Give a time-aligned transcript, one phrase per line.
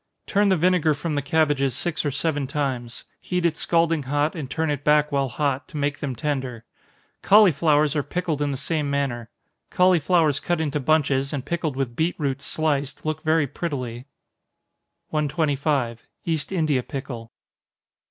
[0.25, 4.49] Turn the vinegar from the cabbages six or seven times heat it scalding hot, and
[4.49, 6.65] turn it back while hot, to make them tender.
[7.21, 9.29] Cauliflowers are pickled in the same manner.
[9.69, 14.07] Cauliflowers cut into bunches, and pickled with beet roots sliced, look very prettily.
[15.09, 16.07] 125.
[16.25, 17.31] _East India Pickle.